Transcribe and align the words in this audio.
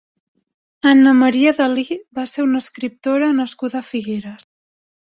Anna 0.91 1.13
Maria 1.19 1.53
Dalí 1.59 1.85
va 2.21 2.27
ser 2.33 2.49
una 2.49 2.65
escriptora 2.65 3.33
nascuda 3.43 3.83
a 3.85 3.89
Figueres. 3.93 4.53